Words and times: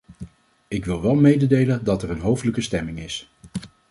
Ik 0.67 0.85
wil 0.85 1.01
wel 1.01 1.15
mededelen 1.15 1.83
dat 1.83 2.03
er 2.03 2.09
een 2.09 2.19
hoofdelijke 2.19 2.61
stemming 2.61 2.99
is. 2.99 3.33